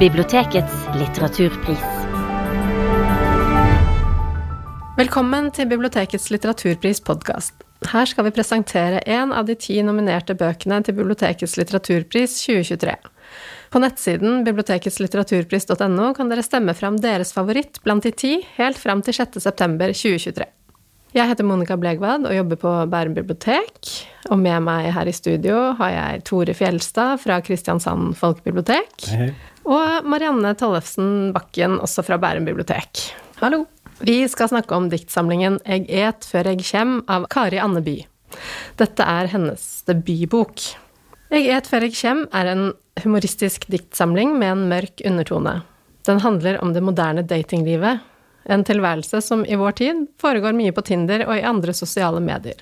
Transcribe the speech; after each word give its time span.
Bibliotekets 0.00 0.72
litteraturpris. 0.96 1.82
Velkommen 4.96 5.50
til 5.52 5.66
Bibliotekets 5.68 6.30
litteraturpris 6.32 7.02
podkast. 7.04 7.66
Her 7.92 8.08
skal 8.08 8.24
vi 8.24 8.32
presentere 8.32 9.02
en 9.04 9.34
av 9.36 9.44
de 9.50 9.58
ti 9.60 9.76
nominerte 9.84 10.32
bøkene 10.40 10.78
til 10.86 10.96
Bibliotekets 11.02 11.58
litteraturpris 11.60 12.38
2023. 12.46 12.94
På 13.68 13.82
nettsiden 13.84 14.40
biblioteketslitteraturpris.no 14.48 16.08
kan 16.16 16.32
dere 16.32 16.46
stemme 16.48 16.72
fram 16.78 16.96
deres 17.04 17.34
favoritt 17.36 17.82
blant 17.84 18.08
de 18.08 18.14
ti 18.16 18.32
helt 18.56 18.80
fram 18.80 19.04
til 19.04 19.20
6. 19.20 19.36
september 19.44 19.92
2023. 19.92 20.48
Jeg 21.10 21.26
heter 21.26 21.42
Monica 21.42 21.74
Blegvad 21.74 22.24
og 22.28 22.34
jobber 22.36 22.58
på 22.62 22.72
Bærum 22.86 23.16
bibliotek. 23.16 23.88
Og 24.30 24.38
med 24.38 24.62
meg 24.62 24.92
her 24.94 25.08
i 25.10 25.14
studio 25.14 25.72
har 25.80 25.90
jeg 25.90 26.20
Tore 26.28 26.54
Fjelstad 26.54 27.18
fra 27.18 27.40
Kristiansand 27.42 28.14
folkebibliotek. 28.20 29.08
Hei, 29.10 29.24
hei. 29.24 29.32
Og 29.70 30.06
Marianne 30.10 30.50
Tollefsen 30.58 31.30
Bakken, 31.34 31.76
også 31.78 32.02
fra 32.02 32.18
Bærum 32.18 32.48
bibliotek. 32.48 33.04
Hallo. 33.38 33.64
Vi 34.02 34.24
skal 34.32 34.48
snakke 34.50 34.74
om 34.74 34.88
diktsamlingen 34.90 35.60
'Eg 35.62 35.86
et 35.86 36.26
før 36.26 36.48
eg 36.50 36.64
kjem' 36.64 37.04
av 37.06 37.28
Kari 37.30 37.60
Andeby. 37.62 38.06
Dette 38.76 39.04
er 39.04 39.30
hennes 39.30 39.84
debutbok. 39.86 40.58
'Eg 41.30 41.46
et 41.54 41.70
før 41.70 41.86
eg 41.86 41.94
kjem' 41.94 42.26
er 42.34 42.46
en 42.50 42.72
humoristisk 43.04 43.68
diktsamling 43.70 44.34
med 44.38 44.50
en 44.50 44.68
mørk 44.72 45.04
undertone. 45.06 45.62
Den 46.02 46.18
handler 46.18 46.58
om 46.62 46.72
det 46.72 46.82
moderne 46.82 47.22
datinglivet, 47.22 48.00
en 48.48 48.64
tilværelse 48.64 49.22
som 49.22 49.44
i 49.44 49.54
vår 49.54 49.72
tid 49.72 50.08
foregår 50.18 50.56
mye 50.56 50.72
på 50.72 50.82
Tinder 50.82 51.28
og 51.28 51.36
i 51.36 51.46
andre 51.46 51.72
sosiale 51.72 52.18
medier. 52.18 52.58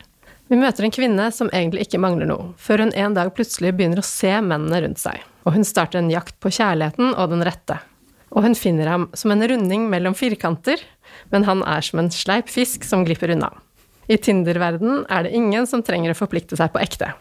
Vi 0.49 0.57
møter 0.57 0.85
en 0.85 0.93
kvinne 0.93 1.33
som 1.33 1.49
egentlig 1.53 1.87
ikke 1.87 2.01
mangler 2.01 2.27
noe, 2.27 2.53
før 2.59 2.79
hun 2.85 2.93
en 2.93 3.15
dag 3.15 3.33
plutselig 3.35 3.73
begynner 3.77 4.01
å 4.01 4.05
se 4.05 4.33
mennene 4.41 4.83
rundt 4.85 4.99
seg, 4.99 5.23
og 5.49 5.55
hun 5.57 5.65
starter 5.65 6.03
en 6.03 6.11
jakt 6.13 6.37
på 6.45 6.53
kjærligheten 6.53 7.15
og 7.15 7.31
den 7.33 7.45
rette. 7.47 7.79
Og 8.29 8.45
hun 8.45 8.57
finner 8.59 8.91
ham 8.93 9.07
som 9.17 9.33
en 9.33 9.45
runding 9.49 9.87
mellom 9.89 10.13
firkanter, 10.17 10.83
men 11.33 11.47
han 11.49 11.63
er 11.65 11.81
som 11.87 12.03
en 12.03 12.11
sleip 12.13 12.51
fisk 12.53 12.85
som 12.85 13.07
glipper 13.09 13.33
unna. 13.33 13.49
I 14.13 14.19
Tinder-verden 14.21 15.07
er 15.09 15.25
det 15.25 15.33
ingen 15.37 15.65
som 15.69 15.81
trenger 15.85 16.13
å 16.13 16.19
forplikte 16.19 16.57
seg 16.61 16.75
på 16.75 16.83
ekte. 16.83 17.15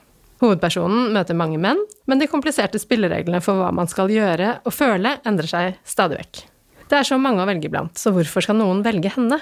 Hovedpersonen 0.43 1.13
møter 1.15 1.37
mange 1.39 1.59
menn, 1.61 1.79
men 2.05 2.19
de 2.19 2.27
kompliserte 2.29 2.79
spillereglene 2.83 3.39
for 3.43 3.59
hva 3.59 3.71
man 3.75 3.87
skal 3.89 4.11
gjøre 4.11 4.57
og 4.67 4.75
føle, 4.75 5.15
endrer 5.27 5.49
seg 5.49 5.79
stadig 5.87 6.19
vekk. 6.19 6.41
Det 6.87 6.99
er 6.99 7.07
så 7.07 7.17
mange 7.19 7.43
å 7.43 7.47
velge 7.47 7.71
blant, 7.71 7.95
så 7.99 8.11
hvorfor 8.15 8.43
skal 8.43 8.59
noen 8.59 8.83
velge 8.85 9.11
henne? 9.15 9.39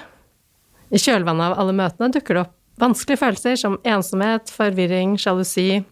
I 0.94 1.02
kjølvannet 1.02 1.50
av 1.50 1.58
alle 1.62 1.74
møtene 1.74 2.12
dukker 2.14 2.38
det 2.38 2.46
opp 2.46 2.54
vanskelige 2.80 3.22
følelser 3.22 3.58
som 3.58 3.80
ensomhet, 3.88 4.50
forvirring, 4.54 5.16
sjalusi 5.18 5.82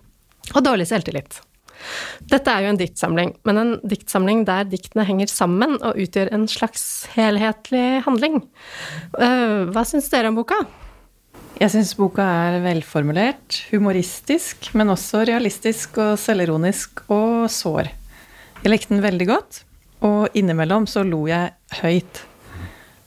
og 0.55 0.63
dårlig 0.63 0.87
selvtillit. 0.91 1.43
Dette 2.31 2.53
er 2.53 2.65
jo 2.65 2.71
en 2.73 2.81
diktsamling, 2.81 3.35
men 3.45 3.61
en 3.61 3.73
diktsamling 3.85 4.45
der 4.49 4.65
diktene 4.69 5.05
henger 5.09 5.31
sammen 5.31 5.77
og 5.81 5.99
utgjør 6.01 6.33
en 6.35 6.47
slags 6.51 6.85
helhetlig 7.15 8.05
handling. 8.07 8.41
Eh, 9.19 9.69
Hva 9.75 9.85
syns 9.89 10.09
dere 10.13 10.33
om 10.33 10.39
boka? 10.39 10.63
Jeg 11.61 11.71
syns 11.71 11.93
boka 11.95 12.25
er 12.49 12.59
velformulert, 12.65 13.61
humoristisk, 13.71 14.73
men 14.75 14.91
også 14.91 15.23
realistisk 15.29 16.01
og 16.03 16.17
selvironisk 16.19 17.05
og 17.15 17.47
sår. 17.53 17.93
Jeg 18.65 18.73
likte 18.73 18.95
den 18.97 19.05
veldig 19.05 19.29
godt, 19.29 19.61
og 20.05 20.35
innimellom 20.35 20.89
så 20.91 21.05
lo 21.07 21.27
jeg 21.31 21.53
høyt. 21.83 22.25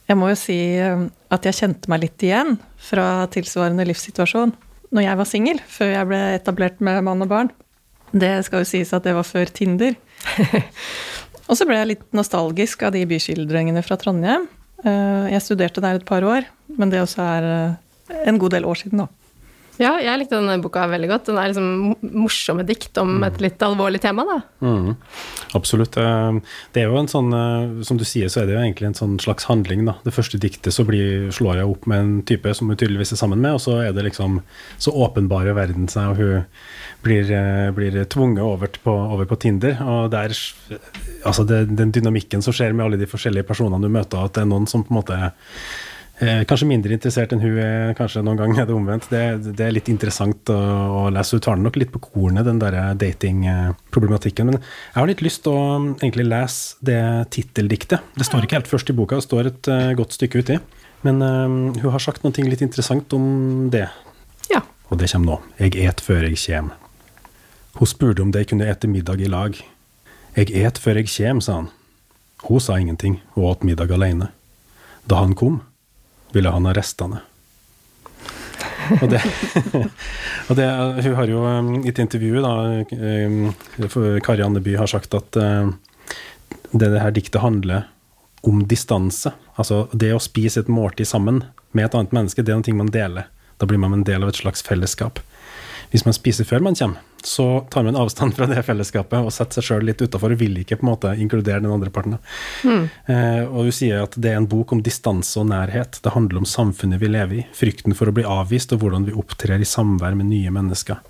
Jeg 0.08 0.16
må 0.16 0.30
jo 0.30 0.38
si 0.40 0.56
eh, 0.80 1.04
at 1.34 1.44
jeg 1.44 1.58
kjente 1.58 1.90
meg 1.92 2.06
litt 2.06 2.24
igjen 2.24 2.56
fra 2.80 3.26
tilsvarende 3.34 3.84
livssituasjon 3.90 4.54
når 4.96 5.04
jeg 5.04 5.18
var 5.20 5.28
singel, 5.28 5.58
før 5.68 5.90
jeg 5.92 6.08
ble 6.08 6.20
etablert 6.38 6.78
med 6.80 7.02
mann 7.04 7.24
og 7.26 7.28
barn. 7.28 7.50
Det 8.12 8.32
skal 8.46 8.62
jo 8.64 8.68
sies 8.68 8.92
at 8.96 9.04
det 9.04 9.14
var 9.16 9.26
før 9.26 9.50
Tinder. 9.52 9.96
og 11.48 11.56
så 11.58 11.66
ble 11.68 11.76
jeg 11.80 11.90
litt 11.92 12.06
nostalgisk 12.16 12.86
av 12.88 12.94
de 12.96 13.04
byskildringene 13.08 13.82
fra 13.84 13.98
Trondheim. 14.00 14.48
Eh, 14.84 15.28
Jeg 15.34 15.44
studerte 15.44 15.82
der 15.84 15.98
et 16.00 16.06
par 16.08 16.24
år, 16.24 16.46
men 16.78 16.90
det 16.92 17.02
også 17.02 17.22
er 17.24 17.48
eh, 17.52 18.20
en 18.30 18.38
god 18.40 18.56
del 18.56 18.64
år 18.68 18.80
siden 18.80 19.02
nå. 19.02 19.08
Ja, 19.78 19.92
jeg 20.02 20.18
likte 20.18 20.38
denne 20.40 20.56
boka 20.62 20.88
veldig 20.90 21.08
godt. 21.10 21.28
Den 21.28 21.38
er 21.38 21.52
liksom 21.52 22.12
morsomme 22.18 22.64
dikt 22.66 22.98
om 22.98 23.22
et 23.22 23.38
litt 23.42 23.62
alvorlig 23.62 24.00
tema, 24.02 24.24
da. 24.26 24.38
Mm. 24.64 24.96
Absolutt. 25.54 25.96
Eh, 25.96 26.40
Det 26.74 26.82
er 26.82 26.88
jo 26.90 26.98
en 26.98 27.10
sånn, 27.10 27.30
eh, 27.32 27.84
som 27.86 27.96
du 27.96 28.04
sier, 28.04 28.26
så 28.26 28.42
er 28.42 28.46
det 28.46 28.56
jo 28.56 28.62
egentlig 28.64 28.88
en 28.88 28.98
sånn 28.98 29.18
slags 29.22 29.46
handling, 29.46 29.84
da. 29.86 29.94
Det 30.04 30.14
første 30.14 30.40
diktet 30.42 30.74
så 30.74 30.84
blir, 30.84 31.30
slår 31.30 31.60
jeg 31.62 31.70
opp 31.70 31.86
med 31.86 31.98
en 32.00 32.22
type 32.22 32.54
som 32.54 32.68
hun 32.68 32.76
tydeligvis 32.76 33.12
er 33.14 33.22
sammen 33.22 33.38
med, 33.38 33.54
og 33.54 33.60
så 33.62 33.78
er 33.86 33.92
det 33.92 34.04
liksom 34.10 34.42
Så 34.78 34.90
åpenbarer 34.92 35.54
verden 35.54 35.88
seg, 35.88 36.10
og 36.10 36.16
hun 36.16 36.44
blir, 37.02 37.30
eh, 37.30 37.70
blir 37.70 38.04
tvunget 38.04 38.42
over 38.42 38.66
på, 38.68 38.90
over 38.90 39.24
på 39.26 39.38
Tinder. 39.38 39.78
Og 39.82 40.10
der 40.10 40.34
Altså, 41.24 41.44
det, 41.46 41.76
den 41.76 41.92
dynamikken 41.92 42.42
som 42.42 42.52
skjer 42.52 42.72
med 42.74 42.86
alle 42.86 42.98
de 42.98 43.06
forskjellige 43.06 43.46
personene 43.46 43.82
du 43.82 43.88
møter, 43.88 44.24
at 44.24 44.34
det 44.34 44.42
er 44.42 44.46
noen 44.50 44.68
som 44.68 44.84
på 44.84 44.90
en 44.92 45.00
måte 45.02 45.32
Eh, 46.18 46.40
kanskje 46.50 46.66
mindre 46.66 46.96
interessert 46.96 47.30
enn 47.30 47.42
hun 47.44 47.58
er, 47.62 47.92
kanskje 47.94 48.24
noen 48.26 48.40
gang 48.40 48.56
er 48.58 48.66
det 48.66 48.74
omvendt. 48.74 49.06
Det, 49.12 49.20
det 49.54 49.66
er 49.68 49.74
litt 49.76 49.90
interessant 49.92 50.50
å, 50.50 50.56
å 50.98 51.02
lese. 51.14 51.38
Hun 51.38 51.44
tar 51.46 51.60
nok 51.62 51.78
litt 51.78 51.92
på 51.94 52.02
kornet, 52.08 52.46
den 52.48 52.58
der 52.62 52.96
datingproblematikken. 52.98 54.50
Men 54.50 54.58
jeg 54.58 54.98
har 54.98 55.10
litt 55.10 55.22
lyst 55.22 55.44
til 55.46 55.54
å 55.54 55.62
um, 55.78 55.92
egentlig 56.00 56.26
lese 56.26 56.88
det 56.88 56.98
titteldiktet. 57.36 58.10
Det 58.18 58.26
står 58.26 58.48
ikke 58.48 58.58
helt 58.58 58.72
først 58.72 58.90
i 58.90 58.98
boka, 58.98 59.20
det 59.20 59.28
står 59.28 59.52
et 59.52 59.70
uh, 59.70 59.92
godt 59.98 60.18
stykke 60.18 60.42
uti. 60.42 60.58
Men 61.06 61.22
uh, 61.22 61.46
hun 61.78 61.94
har 61.94 62.02
sagt 62.02 62.26
noe 62.26 62.50
litt 62.50 62.66
interessant 62.66 63.14
om 63.14 63.70
det. 63.70 63.86
Ja. 64.50 64.64
Og 64.90 64.98
det 64.98 65.12
kommer 65.14 65.38
nå. 65.38 65.40
Jeg 65.62 65.78
et 65.86 66.02
før 66.02 66.26
jeg 66.26 66.42
kjem. 66.42 66.74
Hun 67.78 67.86
spurte 67.86 68.24
om 68.24 68.34
de 68.34 68.42
kunne 68.48 68.66
ete 68.66 68.90
middag 68.90 69.22
i 69.22 69.30
lag. 69.30 69.54
Jeg 70.34 70.50
et 70.50 70.82
før 70.82 70.98
jeg 70.98 71.14
kjem, 71.14 71.38
sa 71.44 71.60
han. 71.60 71.72
Hun 72.48 72.62
sa 72.62 72.74
ingenting, 72.78 73.20
og 73.36 73.52
åt 73.52 73.66
middag 73.66 73.94
alene. 73.94 74.32
Da 75.08 75.22
han 75.22 75.38
kom, 75.38 75.60
ville 76.34 76.52
han 76.52 76.68
ha 76.68 76.74
restene. 76.76 77.22
Og 79.02 79.10
det, 79.12 79.20
og 80.48 80.56
det 80.56 80.66
Hun 81.04 81.14
har 81.18 81.28
jo 81.30 81.42
um, 81.44 81.70
i 81.82 81.90
et 81.90 82.00
intervju, 82.00 82.40
da, 82.44 82.54
um, 83.28 84.18
Kari 84.24 84.44
Andeby 84.44 84.76
har 84.80 84.90
sagt 84.90 85.14
at 85.14 85.38
uh, 85.38 85.70
det, 86.72 86.88
det 86.88 87.02
her 87.02 87.14
diktet 87.14 87.42
handler 87.42 87.88
om 88.46 88.62
distanse. 88.70 89.32
Altså 89.58 89.86
det 89.92 90.12
å 90.14 90.22
spise 90.22 90.62
et 90.62 90.70
måltid 90.72 91.08
sammen 91.10 91.42
med 91.76 91.88
et 91.88 91.98
annet 91.98 92.14
menneske, 92.16 92.44
det 92.44 92.54
er 92.54 92.62
noe 92.62 92.80
man 92.80 92.92
deler. 92.94 93.28
Da 93.58 93.66
blir 93.66 93.80
man 93.82 93.96
en 93.96 94.06
del 94.06 94.24
av 94.24 94.32
et 94.32 94.40
slags 94.40 94.62
fellesskap. 94.64 95.20
Hvis 95.92 96.04
man 96.04 96.16
spiser 96.16 96.44
før 96.48 96.64
man 96.64 96.76
kommer, 96.78 97.04
så 97.24 97.66
tar 97.70 97.86
man 97.86 97.96
avstand 97.98 98.36
fra 98.36 98.46
det 98.46 98.62
fellesskapet 98.66 99.24
og 99.24 99.32
setter 99.34 99.58
seg 99.58 99.66
sjøl 99.68 99.86
litt 99.88 100.02
utafor 100.04 100.34
og 100.34 100.40
vil 100.40 100.60
ikke 100.60 100.78
på 100.78 100.86
en 100.86 100.90
måte 100.90 101.14
inkludere 101.18 101.62
den 101.64 101.72
andre 101.72 101.90
parten. 101.94 102.18
Eh, 103.08 103.44
og 103.48 103.68
du 103.68 103.72
sier 103.74 104.04
at 104.04 104.16
det 104.20 104.32
er 104.32 104.40
en 104.40 104.48
bok 104.50 104.74
om 104.76 104.82
distanse 104.84 105.38
og 105.40 105.48
nærhet. 105.50 106.00
Det 106.04 106.14
handler 106.14 106.42
om 106.42 106.48
samfunnet 106.48 107.02
vi 107.02 107.10
lever 107.10 107.40
i, 107.40 107.46
frykten 107.56 107.96
for 107.98 108.10
å 108.10 108.14
bli 108.14 108.26
avvist, 108.28 108.74
og 108.76 108.84
hvordan 108.84 109.08
vi 109.08 109.16
opptrer 109.16 109.60
i 109.60 109.68
samvær 109.68 110.18
med 110.18 110.30
nye 110.30 110.52
mennesker. 110.54 111.00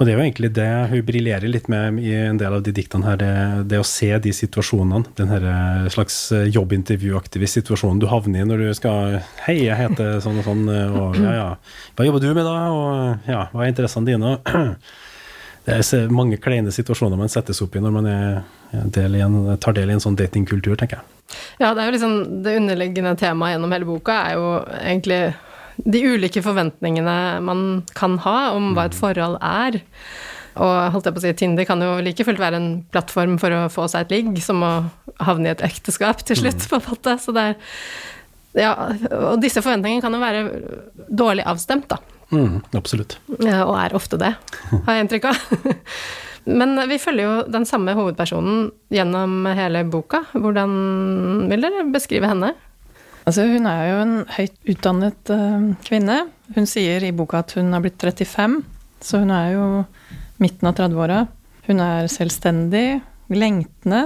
Og 0.00 0.06
det 0.08 0.14
er 0.14 0.16
jo 0.16 0.24
egentlig 0.24 0.48
det 0.56 0.68
hun 0.88 1.02
briljerer 1.04 1.50
litt 1.52 1.66
med 1.68 1.98
i 2.00 2.14
en 2.16 2.38
del 2.40 2.54
av 2.56 2.62
de 2.64 2.72
diktene 2.72 3.04
her, 3.04 3.18
det, 3.20 3.32
det 3.68 3.82
å 3.82 3.84
se 3.84 4.08
de 4.24 4.32
situasjonene, 4.32 5.12
den 5.18 5.28
her 5.28 5.44
eh, 5.50 5.90
slags 5.92 6.16
jobbintervjuaktige 6.48 7.50
situasjonen 7.52 8.00
du 8.00 8.08
havner 8.08 8.40
i 8.40 8.48
når 8.48 8.64
du 8.64 8.70
skal 8.78 9.18
Hei, 9.44 9.58
jeg 9.66 9.76
heter 9.76 10.22
sånn 10.24 10.40
og 10.40 10.48
sånn, 10.48 10.64
og 10.72 11.20
ja, 11.20 11.34
ja, 11.36 11.50
hva 11.98 12.08
jobber 12.08 12.24
du 12.24 12.30
med 12.32 12.48
da, 12.48 12.56
og 12.72 13.28
ja, 13.28 13.44
hva 13.52 13.66
er 13.66 13.74
interessene 13.74 14.08
dine? 14.08 14.34
Det 15.60 15.76
er 15.76 16.08
mange 16.10 16.38
kleine 16.40 16.72
situasjoner 16.72 17.18
man 17.20 17.28
settes 17.30 17.60
opp 17.62 17.74
i 17.76 17.82
når 17.84 17.92
man 17.92 18.06
del 18.96 19.18
en, 19.20 19.36
tar 19.60 19.76
del 19.76 19.92
i 19.92 19.94
en 19.94 20.00
sånn 20.02 20.16
datingkultur, 20.18 20.72
tenker 20.80 20.98
jeg. 20.98 21.36
Ja, 21.60 21.74
det 21.76 21.82
er 21.82 21.90
jo 21.90 21.94
liksom 21.94 22.14
det 22.42 22.56
underliggende 22.58 23.12
temaet 23.20 23.54
gjennom 23.54 23.74
hele 23.76 23.86
boka 23.86 24.16
er 24.30 24.38
jo 24.40 24.48
egentlig 24.80 25.20
de 25.84 26.02
ulike 26.14 26.42
forventningene 26.44 27.16
man 27.44 27.64
kan 27.96 28.18
ha 28.24 28.52
om 28.56 28.72
hva 28.76 28.88
et 28.88 28.98
forhold 28.98 29.38
er. 29.40 29.80
Og 30.60 30.94
holdt 30.94 31.06
jeg 31.06 31.14
på 31.16 31.20
å 31.20 31.24
si, 31.24 31.34
Tinder 31.38 31.66
kan 31.68 31.82
jo 31.84 31.98
like 32.04 32.24
fullt 32.26 32.40
være 32.42 32.58
en 32.58 32.70
plattform 32.92 33.36
for 33.40 33.54
å 33.54 33.66
få 33.72 33.86
seg 33.90 34.06
et 34.08 34.16
ligg, 34.16 34.40
som 34.44 34.64
å 34.66 34.72
havne 35.22 35.48
i 35.48 35.52
et 35.54 35.64
ekteskap 35.64 36.24
til 36.26 36.40
slutt, 36.42 36.66
på 36.68 36.80
en 36.80 36.88
måte. 36.88 37.16
Så 37.22 37.34
det 37.36 37.50
er 37.52 37.60
ja, 38.58 38.72
og 39.14 39.38
disse 39.42 39.62
forventningene 39.62 40.02
kan 40.02 40.16
jo 40.16 40.22
være 40.22 40.40
dårlig 41.06 41.44
avstemt, 41.46 41.86
da. 41.92 42.00
Mm, 42.34 42.58
absolutt. 42.78 43.16
Ja, 43.42 43.62
og 43.66 43.76
er 43.78 43.94
ofte 43.98 44.18
det, 44.20 44.32
har 44.72 44.96
jeg 44.96 45.06
inntrykk 45.06 45.30
av. 45.30 45.44
Men 46.60 46.74
vi 46.88 46.98
følger 46.98 47.26
jo 47.26 47.34
den 47.52 47.66
samme 47.68 47.94
hovedpersonen 47.94 48.70
gjennom 48.90 49.44
hele 49.54 49.84
boka. 49.86 50.24
Hvordan 50.32 50.72
vil 51.50 51.66
dere 51.66 51.84
beskrive 51.92 52.30
henne? 52.30 52.54
Altså, 53.28 53.44
hun 53.50 53.68
er 53.68 53.84
jo 53.90 53.98
en 54.04 54.14
høyt 54.36 54.56
utdannet 54.72 55.32
uh, 55.34 55.68
kvinne. 55.86 56.22
Hun 56.56 56.66
sier 56.68 57.04
i 57.04 57.12
boka 57.14 57.42
at 57.44 57.54
hun 57.58 57.70
har 57.74 57.84
blitt 57.84 58.00
35, 58.00 58.60
så 59.04 59.22
hun 59.22 59.32
er 59.34 59.52
jo 59.54 59.66
midten 60.40 60.70
av 60.70 60.78
30-åra. 60.78 61.20
Hun 61.68 61.82
er 61.84 62.10
selvstendig, 62.10 63.00
lengtende. 63.30 64.02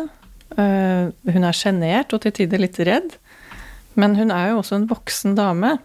Uh, 0.59 1.15
hun 1.31 1.47
er 1.47 1.57
sjenert 1.57 2.13
og 2.15 2.25
til 2.25 2.35
tider 2.41 2.63
litt 2.63 2.79
redd. 2.85 3.17
Men 3.99 4.17
hun 4.19 4.35
er 4.35 4.51
jo 4.51 4.61
også 4.61 4.81
en 4.81 4.89
voksen 4.91 5.37
dame. 5.39 5.77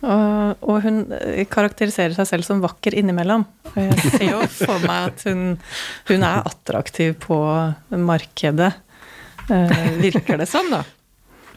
Og, 0.00 0.62
og 0.64 0.78
hun 0.80 1.02
eh, 1.12 1.42
karakteriserer 1.44 2.14
seg 2.16 2.28
selv 2.30 2.46
som 2.46 2.62
vakker 2.62 2.94
innimellom. 2.96 3.42
Jeg 3.74 3.98
ser 4.00 4.30
jo 4.30 4.38
for 4.48 4.80
meg 4.80 5.10
at 5.10 5.24
hun, 5.28 5.42
hun 6.08 6.24
er 6.24 6.46
attraktiv 6.48 7.18
på 7.20 7.36
markedet. 8.00 8.72
Uh, 9.50 9.98
virker 10.00 10.40
det 10.40 10.48
som, 10.48 10.72
da. 10.72 10.80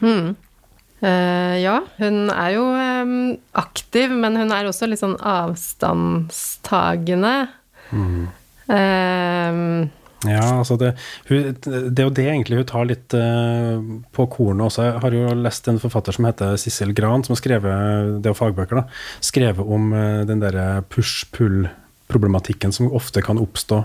Mm. 0.04 0.34
Eh, 1.04 1.56
ja, 1.60 1.80
hun 1.98 2.30
er 2.32 2.54
jo 2.54 2.62
aktiv, 3.60 4.08
men 4.10 4.36
hun 4.40 4.52
er 4.54 4.64
også 4.70 4.86
litt 4.88 5.00
sånn 5.02 5.18
avstandstagende. 5.20 7.34
Eh, 8.72 9.52
Ja, 10.24 10.40
altså 10.56 10.78
det, 10.80 10.94
hun, 11.28 11.50
det 11.60 12.00
er 12.00 12.06
jo 12.06 12.12
det 12.16 12.24
egentlig 12.24 12.56
hun 12.62 12.68
tar 12.70 12.86
litt 12.88 13.12
eh, 13.18 13.76
på 14.16 14.24
kornet 14.32 14.64
også. 14.70 14.86
Jeg 14.86 15.02
har 15.02 15.12
jo 15.18 15.34
lest 15.36 15.68
en 15.68 15.82
forfatter 15.82 16.12
som 16.16 16.24
heter 16.28 16.56
Sissel 16.60 16.94
Gran, 16.96 17.24
som 17.26 17.34
har 17.34 17.40
skrevet 17.42 17.74
det 18.24 18.30
er 18.32 18.38
fagbøker 18.38 18.76
da, 18.80 18.84
skrevet 19.24 19.64
om 19.76 19.82
eh, 19.92 20.22
den 20.28 20.40
derre 20.40 20.66
push-pull-problematikken 20.94 22.72
som 22.72 22.88
ofte 22.96 23.20
kan 23.24 23.40
oppstå. 23.42 23.78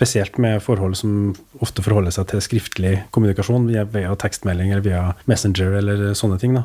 Spesielt 0.00 0.38
med 0.40 0.62
forhold 0.64 0.96
som 0.96 1.34
ofte 1.60 1.84
forholder 1.84 2.14
seg 2.14 2.30
til 2.30 2.40
skriftlig 2.40 2.92
kommunikasjon 3.12 3.66
via, 3.68 3.84
via 3.84 4.14
tekstmelding 4.16 4.72
eller 4.72 4.86
via 4.86 5.02
Messenger 5.28 5.76
eller 5.82 6.04
sånne 6.16 6.38
ting. 6.40 6.56
da. 6.56 6.62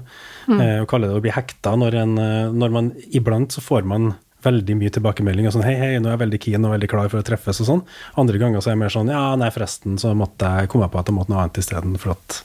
Eh, 0.55 0.77
og 0.85 0.87
kaller 0.87 1.11
det 1.11 1.19
å 1.19 1.25
bli 1.25 1.33
hekta 1.35 1.75
når, 1.75 1.97
en, 1.99 2.13
eh, 2.21 2.53
når 2.55 2.71
man 2.71 2.93
iblant 3.11 3.51
så 3.51 3.63
får 3.65 3.83
man 3.83 4.13
veldig 4.45 4.77
mye 4.79 4.93
tilbakemelding. 4.93 5.49
og 5.49 5.55
sånn, 5.55 5.65
hei, 5.67 5.75
hei, 5.75 5.91
nå 5.99 6.09
er 6.09 6.15
jeg 6.15 6.23
veldig 6.23 6.41
keen 6.47 6.67
og 6.67 6.75
veldig 6.75 6.89
klar 6.91 7.09
for 7.11 7.19
å 7.19 7.27
treffes 7.27 7.59
og 7.63 7.69
sånn. 7.69 7.83
Andre 8.21 8.41
ganger 8.41 8.61
så 8.61 8.71
er 8.71 8.77
jeg 8.77 8.83
mer 8.83 8.93
sånn, 8.93 9.11
ja, 9.11 9.23
nei, 9.39 9.49
forresten, 9.53 9.97
så 10.01 10.13
måtte 10.17 10.51
jeg 10.59 10.71
komme 10.71 10.89
på 10.91 11.01
at 11.01 11.09
jeg 11.09 11.17
måtte 11.17 11.33
noe 11.33 11.43
annet 11.43 11.59
isteden, 11.59 11.97
for 12.01 12.15
at 12.15 12.41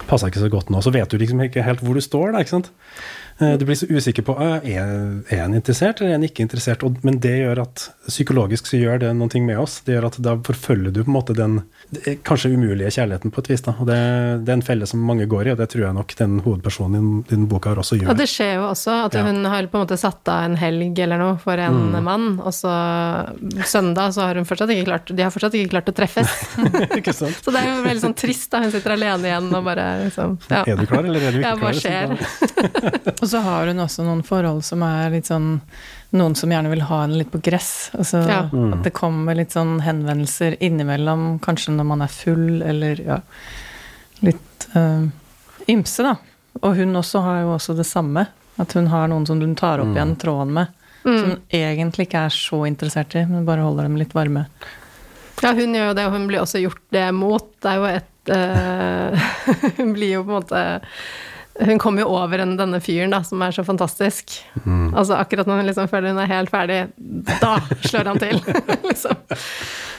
det 0.00 0.08
passer 0.10 0.30
ikke 0.30 0.44
så 0.44 0.52
godt 0.52 0.70
nå. 0.72 0.82
Så 0.84 0.92
vet 0.94 1.10
du 1.10 1.18
liksom 1.20 1.40
ikke 1.44 1.64
helt 1.64 1.82
hvor 1.84 1.96
du 1.96 2.04
står, 2.04 2.34
da, 2.34 2.44
ikke 2.44 2.58
sant. 2.58 2.70
Eh, 3.40 3.56
Du 3.58 3.64
blir 3.64 3.74
så 3.78 3.86
usikker 3.88 4.22
på 4.26 4.34
er, 4.38 4.60
er 5.30 5.40
han 5.40 5.54
interessert 5.56 6.00
eller 6.00 6.10
er 6.12 6.18
en 6.20 6.26
ikke 6.28 6.42
interessert. 6.44 6.82
Og, 6.84 6.98
men 7.04 7.18
det 7.24 7.38
gjør 7.40 7.62
at 7.62 7.86
psykologisk 8.06 8.66
så 8.68 8.76
gjør 8.80 8.98
det 9.00 9.10
noe 9.16 9.40
med 9.46 9.58
oss. 9.58 9.80
Det 9.86 9.94
gjør 9.96 10.06
at 10.10 10.18
da 10.20 10.34
forfølger 10.36 10.92
du 10.92 11.02
på 11.04 11.08
en 11.10 11.16
måte 11.16 11.36
den 11.38 11.60
kanskje 12.26 12.52
umulige 12.54 12.90
kjærligheten 12.94 13.32
på 13.32 13.40
et 13.42 13.48
vis. 13.50 13.62
da, 13.66 13.72
og 13.80 13.86
Det, 13.88 13.96
det 14.44 14.52
er 14.52 14.58
en 14.58 14.62
felle 14.66 14.86
som 14.86 15.00
mange 15.02 15.26
går 15.26 15.48
i, 15.48 15.50
og 15.54 15.58
det 15.58 15.68
tror 15.72 15.86
jeg 15.86 15.94
nok 15.96 16.14
den 16.18 16.40
hovedpersonen 16.44 17.24
i 17.24 17.30
den- 17.34 17.46
boka 17.50 17.70
her 17.72 17.80
også 17.82 17.96
gjør. 17.98 18.10
og 18.12 18.16
det 18.20 18.28
skjer 18.28 18.54
jo 18.60 18.66
også 18.68 18.92
at 19.06 19.14
Ja. 19.14 19.22
hun 19.24 19.44
har 19.44 19.66
på 19.66 19.78
en 19.80 19.86
måte 19.86 19.98
satt 19.98 20.28
av 20.28 20.44
en 20.44 20.56
helg 20.56 20.98
eller 20.98 21.18
noe 21.18 21.38
for 21.38 21.58
en 21.58 21.80
Mm. 21.92 22.04
mann, 22.04 22.28
og 22.40 22.52
så 22.52 22.70
søndag 23.64 24.12
så 24.14 24.20
har 24.28 24.34
hun 24.34 24.44
fortsatt 24.44 24.68
ikke 24.70 24.84
klart 24.86 25.06
De 25.16 25.22
har 25.22 25.30
fortsatt 25.30 25.54
ikke 25.54 25.70
klart 25.70 25.88
å 25.88 25.94
treffes. 25.94 26.28
Så 27.44 27.50
det 27.50 27.60
er 27.60 27.66
jo 27.76 27.82
veldig 27.82 28.00
sånn 28.04 28.14
trist 28.16 28.50
da 28.50 28.60
hun 28.62 28.70
sitter 28.70 28.92
alene 28.92 29.24
igjen 29.26 29.48
og 29.54 29.64
bare 29.64 30.04
liksom 30.04 30.38
ja. 30.50 30.62
Er 30.66 30.76
du 30.76 30.86
klar, 30.86 31.04
eller 31.04 31.20
er 31.20 31.32
du 31.32 31.38
ikke 31.40 31.48
Ja, 31.48 31.56
hva 31.56 31.72
klar? 31.72 31.80
skjer? 31.80 33.24
Og 33.30 33.34
så 33.36 33.40
har 33.46 33.68
hun 33.70 33.78
også 33.78 34.02
noen 34.02 34.24
forhold 34.26 34.64
som 34.66 34.82
er 34.82 35.12
litt 35.14 35.28
sånn 35.30 35.60
Noen 36.18 36.34
som 36.34 36.50
gjerne 36.50 36.72
vil 36.72 36.80
ha 36.88 36.96
henne 37.04 37.20
litt 37.20 37.28
på 37.30 37.38
gress. 37.46 37.92
Altså, 37.94 38.24
Ja. 38.26 38.40
Mm. 38.50 38.72
At 38.74 38.82
det 38.82 38.90
kommer 38.96 39.36
litt 39.38 39.52
sånn 39.54 39.76
henvendelser 39.86 40.56
innimellom, 40.58 41.38
kanskje 41.38 41.70
når 41.76 41.86
man 41.86 42.02
er 42.02 42.10
full, 42.10 42.62
eller 42.66 42.98
ja 42.98 43.20
Litt 44.26 44.66
øh, 44.74 45.06
ymse, 45.70 46.02
da. 46.02 46.16
Og 46.66 46.74
hun 46.80 46.98
også 46.98 47.22
har 47.22 47.38
jo 47.44 47.52
også 47.54 47.76
det 47.78 47.86
samme. 47.86 48.26
At 48.58 48.74
hun 48.74 48.90
har 48.90 49.06
noen 49.08 49.24
som 49.28 49.38
hun 49.40 49.54
tar 49.54 49.78
opp 49.78 49.86
Mm. 49.92 49.94
igjen 49.96 50.16
tråden 50.18 50.52
med. 50.58 50.66
Som 51.04 51.30
hun 51.30 51.38
egentlig 51.54 52.08
ikke 52.08 52.24
er 52.26 52.34
så 52.34 52.64
interessert 52.66 53.14
i, 53.14 53.22
men 53.30 53.46
bare 53.46 53.62
holder 53.62 53.86
dem 53.86 53.96
litt 53.96 54.12
varme. 54.12 54.48
Ja, 55.40 55.54
hun 55.54 55.72
gjør 55.78 55.92
jo 55.92 55.94
det, 55.94 56.06
og 56.10 56.12
hun 56.18 56.26
blir 56.26 56.42
også 56.42 56.58
gjort 56.60 56.82
det 56.90 57.06
mot. 57.14 57.46
Det 57.62 57.70
er 57.70 57.76
jo 57.78 57.86
et 57.94 58.34
øh, 58.34 59.30
Hun 59.78 59.94
blir 59.94 60.16
jo 60.18 60.24
på 60.26 60.34
en 60.34 60.42
måte 60.42 60.64
Hun 61.60 61.78
kommer 61.82 62.02
jo 62.04 62.08
over 62.16 62.40
en, 62.40 62.54
denne 62.56 62.78
fyren 62.80 63.12
da, 63.12 63.20
som 63.26 63.42
er 63.44 63.52
så 63.52 63.64
fantastisk. 63.66 64.32
Mm. 64.64 64.94
Altså 64.96 65.18
Akkurat 65.20 65.46
når 65.50 65.60
hun 65.60 65.66
liksom 65.68 65.88
føler 65.92 66.14
hun 66.14 66.20
er 66.22 66.30
helt 66.30 66.50
ferdig, 66.52 66.78
da 67.42 67.56
slår 67.84 68.08
han 68.12 68.20
til, 68.22 68.40
liksom. 68.90 69.18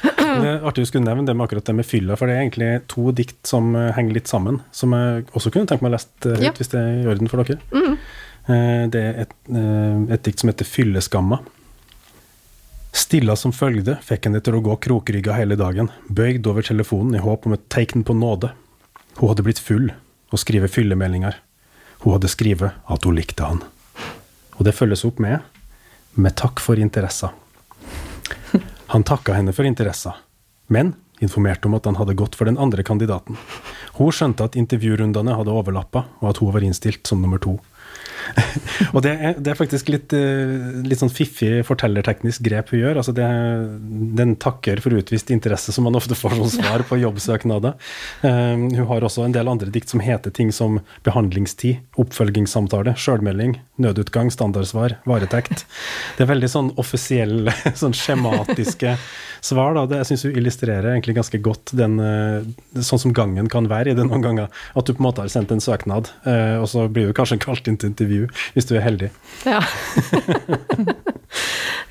Det 0.02 0.50
er 0.50 0.66
artig 0.66 0.82
du 0.86 0.90
skulle 0.90 1.06
nevne 1.06 1.28
det 1.28 1.36
med 1.38 1.46
akkurat 1.46 1.68
det 1.70 1.76
med 1.78 1.86
fylla, 1.86 2.16
for 2.18 2.26
det 2.30 2.36
er 2.38 2.44
egentlig 2.48 2.70
to 2.90 3.12
dikt 3.14 3.46
som 3.46 3.76
eh, 3.78 3.92
henger 3.98 4.18
litt 4.18 4.32
sammen, 4.32 4.62
som 4.74 4.96
jeg 4.98 5.28
også 5.38 5.52
kunne 5.54 5.70
tenkt 5.70 5.84
meg 5.86 5.92
å 5.92 5.96
lese 5.98 6.10
eh, 6.26 6.38
høyt, 6.40 6.46
Ja. 6.48 6.54
hvis 6.58 6.72
det 6.74 6.82
er 6.82 7.02
i 7.04 7.10
orden 7.14 7.30
for 7.30 7.44
dere. 7.44 7.60
Mm. 7.76 7.98
Eh, 8.48 8.84
Det 8.96 9.02
er 9.06 9.20
et, 9.28 9.36
eh, 9.54 10.06
et 10.18 10.24
dikt 10.26 10.42
som 10.42 10.50
heter 10.50 10.66
Fylleskamma. 10.66 11.42
Stilla 12.92 13.36
som 13.40 13.54
følgde, 13.56 14.00
fikk 14.04 14.26
henne 14.28 14.42
til 14.44 14.58
å 14.58 14.64
gå 14.66 14.74
krokrygga 14.84 15.36
hele 15.38 15.56
dagen, 15.60 15.88
bøygd 16.12 16.50
over 16.52 16.66
telefonen 16.66 17.16
i 17.16 17.22
håp 17.24 17.46
om 17.48 17.54
et 17.56 17.70
tegn 17.72 18.04
på 18.08 18.16
nåde. 18.18 18.50
Hun 19.20 19.30
hadde 19.32 19.46
blitt 19.46 19.62
full 19.64 19.92
og 20.32 20.40
skrive 20.42 20.68
fyllemeldinger. 20.72 21.38
Hun 22.02 22.18
hadde 22.18 22.32
skrevet 22.32 22.82
at 22.90 23.06
hun 23.06 23.18
likte 23.18 23.46
han. 23.46 23.62
Og 24.58 24.66
det 24.66 24.76
følges 24.78 25.06
opp 25.08 25.22
med 25.22 25.40
med 26.14 26.36
takk 26.36 26.60
for 26.60 26.80
interessa. 26.80 27.32
Han 28.92 29.06
takka 29.08 29.38
henne 29.38 29.54
for 29.56 29.64
interessa, 29.64 30.18
men 30.68 30.96
informerte 31.24 31.70
om 31.70 31.78
at 31.78 31.86
han 31.88 31.96
hadde 31.96 32.18
gått 32.20 32.36
for 32.36 32.50
den 32.50 32.58
andre 32.60 32.84
kandidaten. 32.84 33.38
Hun 33.96 34.12
skjønte 34.12 34.50
at 34.50 34.58
intervjurundene 34.60 35.38
hadde 35.38 35.54
overlappa, 35.54 36.04
og 36.20 36.32
at 36.34 36.42
hun 36.42 36.52
var 36.52 36.66
innstilt 36.66 37.08
som 37.08 37.22
nummer 37.24 37.40
to. 37.40 37.56
og 38.96 39.02
det 39.06 39.14
er, 39.14 39.36
det 39.40 39.54
er 39.54 39.60
faktisk 39.60 39.92
litt, 39.92 40.14
eh, 40.16 40.82
litt 40.86 41.02
sånn 41.02 41.14
fiffig 41.14 41.62
fortellerteknisk 41.68 42.44
grep 42.46 42.72
hun 42.74 42.82
gjør. 42.84 43.00
Altså 43.02 43.14
det, 43.16 43.28
den 44.20 44.36
takker 44.42 44.82
for 44.84 44.96
utvist 44.98 45.32
interesse 45.34 45.74
som 45.76 45.88
man 45.88 45.98
ofte 46.00 46.18
får 46.18 46.38
som 46.38 46.52
svar 46.58 46.86
på 46.88 47.00
jobbsøknader. 47.02 47.78
Um, 48.22 48.68
hun 48.76 48.88
har 48.92 49.08
også 49.08 49.26
en 49.26 49.36
del 49.36 49.52
andre 49.52 49.72
dikt 49.74 49.92
som 49.92 50.04
heter 50.04 50.34
ting 50.36 50.52
som 50.56 50.80
behandlingstid, 51.08 51.82
oppfølgingssamtale, 52.02 52.96
sjølmelding, 53.00 53.58
nødutgang, 53.82 54.32
standardsvar, 54.34 55.00
varetekt. 55.10 55.66
Det 56.18 56.26
er 56.26 56.32
veldig 56.32 56.52
sånn 56.52 56.72
offisielle, 56.82 57.54
sånn 57.82 57.96
skjematiske 57.98 58.96
svar. 59.42 59.76
Da. 59.78 59.86
Det 59.90 60.02
jeg 60.02 60.12
syns 60.12 60.26
hun 60.28 60.38
illustrerer 60.42 60.92
egentlig 60.94 61.18
ganske 61.18 61.42
godt 61.44 61.74
den, 61.78 61.98
eh, 62.04 62.82
sånn 62.82 63.02
som 63.06 63.16
gangen 63.16 63.50
kan 63.52 63.70
være 63.72 63.92
i 63.92 63.98
det 63.98 64.06
noen 64.08 64.24
ganger. 64.24 64.52
At 64.78 64.88
du 64.88 64.94
på 64.94 65.02
en 65.02 65.10
måte 65.10 65.24
har 65.24 65.32
sendt 65.34 65.54
en 65.54 65.64
søknad, 65.64 66.12
uh, 66.28 66.62
og 66.62 66.68
så 66.72 66.86
blir 66.92 67.10
du 67.10 67.16
kanskje 67.18 67.40
kalt 67.42 67.68
inn 67.68 67.80
til 67.82 67.92
intervju, 67.92 68.11
hvis 68.56 68.68
du 68.70 68.76
er 68.78 68.86
heldig. 68.88 69.12
Ja. 69.48 69.62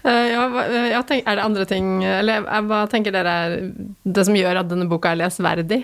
Eh, 0.01 0.27
ja, 0.33 0.47
hva- 0.49 0.65
ja, 0.89 1.01
er 1.13 1.37
det 1.37 1.43
andre 1.45 1.65
ting 1.69 1.89
Eller 2.09 2.41
eh, 2.41 2.61
hva 2.65 2.79
tenker 2.89 3.13
dere 3.13 3.33
er 3.45 3.57
det 4.09 4.23
som 4.25 4.37
gjør 4.37 4.63
at 4.63 4.71
denne 4.71 4.87
boka 4.89 5.11
er 5.13 5.19
lesverdig? 5.21 5.83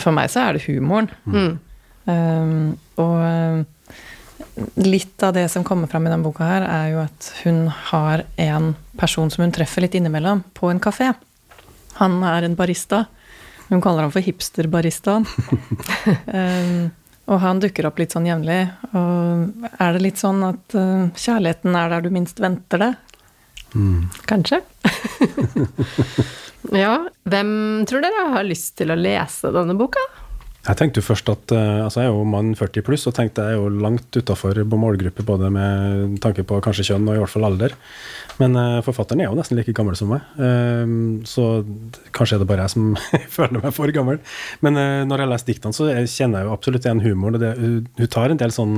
For 0.00 0.08
meg 0.16 0.30
så 0.32 0.46
er 0.46 0.56
det 0.56 0.64
humoren. 0.64 1.10
Mm. 1.28 1.58
Um, 2.08 2.78
og 2.96 3.66
litt 4.80 5.22
av 5.24 5.34
det 5.36 5.46
som 5.52 5.64
kommer 5.64 5.90
fram 5.90 6.06
i 6.06 6.10
denne 6.12 6.24
boka 6.24 6.46
her, 6.48 6.64
er 6.64 6.90
jo 6.92 7.00
at 7.04 7.28
hun 7.42 7.66
har 7.90 8.24
en 8.40 8.72
person 9.00 9.30
som 9.32 9.44
hun 9.44 9.52
treffer 9.54 9.84
litt 9.84 9.96
innimellom, 9.98 10.42
på 10.56 10.70
en 10.72 10.80
kafé. 10.82 11.12
Han 12.00 12.20
er 12.26 12.46
en 12.46 12.56
barista. 12.58 13.04
Hun 13.68 13.82
kaller 13.84 14.06
ham 14.06 14.12
for 14.14 14.24
hipsterbaristaen. 14.24 15.26
um, 16.38 16.88
og 17.28 17.42
han 17.42 17.60
dukker 17.60 17.88
opp 17.88 18.00
litt 18.00 18.14
sånn 18.16 18.28
jevnlig. 18.28 18.62
Og 18.96 19.66
er 19.68 19.94
det 19.94 20.00
litt 20.00 20.20
sånn 20.20 20.40
at 20.46 20.76
uh, 20.78 21.10
kjærligheten 21.12 21.76
er 21.76 21.92
der 21.92 22.06
du 22.06 22.10
minst 22.14 22.40
venter 22.40 22.80
det? 22.80 22.92
Kanskje. 24.28 24.62
ja. 26.82 26.94
Hvem 27.28 27.52
tror 27.88 28.04
dere 28.04 28.30
har 28.32 28.48
lyst 28.48 28.78
til 28.80 28.94
å 28.94 28.98
lese 28.98 29.52
denne 29.52 29.76
boka? 29.76 30.00
Jeg 30.66 30.76
tenkte 30.76 30.98
jo 30.98 31.06
først 31.06 31.28
at 31.30 31.52
eh, 31.54 31.80
altså 31.84 32.02
jeg 32.02 32.10
er 32.10 32.16
jo 32.16 32.24
mann 32.28 32.50
40 32.58 32.84
pluss, 32.84 33.06
og 33.08 33.14
tenkte 33.16 33.44
jeg 33.46 33.56
er 33.56 33.60
jo 33.60 33.70
langt 33.70 34.16
utafor 34.18 34.58
målgruppe, 34.68 35.24
både 35.24 35.48
med 35.54 36.18
tanke 36.24 36.42
på 36.44 36.58
kanskje 36.64 36.90
kjønn 36.90 37.06
og 37.08 37.14
i 37.14 37.22
hvert 37.22 37.32
fall 37.32 37.46
alder. 37.46 37.76
Men 38.42 38.58
eh, 38.58 38.80
forfatteren 38.84 39.22
er 39.22 39.30
jo 39.30 39.38
nesten 39.38 39.56
like 39.56 39.72
gammel 39.76 39.96
som 39.98 40.10
meg, 40.12 40.26
eh, 40.42 40.92
så 41.30 41.46
kanskje 42.16 42.36
er 42.36 42.42
det 42.42 42.50
bare 42.50 42.66
jeg 42.66 42.74
som 42.74 42.90
føler 43.38 43.62
meg 43.62 43.76
for 43.76 43.94
gammel. 43.94 44.20
Men 44.66 44.80
når 45.08 45.24
jeg 45.24 45.32
leser 45.32 45.52
diktene, 45.52 45.78
så 45.78 45.88
kjenner 45.88 46.42
jeg 46.42 46.50
jo 46.50 46.56
absolutt 46.58 46.90
igjen 46.90 47.04
humoren. 47.06 47.40
Det, 47.40 47.54
hun, 47.62 48.10
tar 48.12 48.34
en 48.34 48.42
del 48.42 48.52
sånn 48.52 48.76